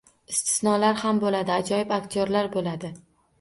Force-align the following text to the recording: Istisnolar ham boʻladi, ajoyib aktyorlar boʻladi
Istisnolar 0.35 0.97
ham 1.01 1.19
boʻladi, 1.25 1.53
ajoyib 1.57 1.93
aktyorlar 1.99 2.51
boʻladi 2.57 2.93